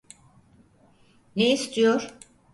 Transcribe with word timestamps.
Ne 1.35 1.51
istiyor? 1.53 2.13